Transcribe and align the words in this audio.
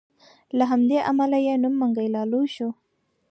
له 0.57 0.63
همدې 0.71 0.99
امله 1.09 1.37
یې 1.45 1.53
نوم 1.63 1.73
منګی 1.81 2.07
لالو 2.15 2.41
شو. 2.55 2.69